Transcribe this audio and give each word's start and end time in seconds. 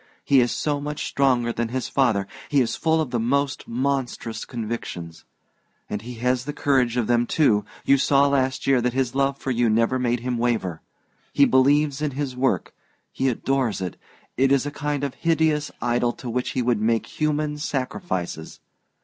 He 0.25 0.41
is 0.41 0.51
so 0.51 0.81
much 0.81 1.05
stronger 1.05 1.53
than 1.53 1.67
his 1.67 1.87
father 1.87 2.25
he 2.49 2.59
is 2.59 2.75
full 2.75 2.99
of 3.01 3.11
the 3.11 3.19
most 3.19 3.67
monstrous 3.67 4.45
convictions. 4.45 5.25
And 5.91 6.01
he 6.01 6.15
has 6.15 6.45
the 6.45 6.53
courage 6.53 6.97
of 6.97 7.05
them, 7.05 7.27
too 7.27 7.65
you 7.85 7.99
saw 7.99 8.27
last 8.27 8.65
year 8.65 8.81
that 8.81 8.93
his 8.93 9.13
love 9.13 9.37
for 9.37 9.51
you 9.51 9.69
never 9.69 9.99
made 9.99 10.21
him 10.21 10.39
waver. 10.39 10.81
He 11.33 11.45
believes 11.45 12.01
in 12.01 12.13
his 12.17 12.35
work; 12.35 12.73
he 13.11 13.29
adores 13.29 13.79
it 13.79 13.95
it 14.37 14.51
is 14.51 14.65
a 14.65 14.71
kind 14.71 15.03
of 15.03 15.13
hideous 15.13 15.69
idol 15.83 16.13
to 16.13 16.31
which 16.31 16.53
he 16.57 16.63
would 16.63 16.81
make 16.81 17.05
human 17.19 17.59
sacrifices! 17.59 18.59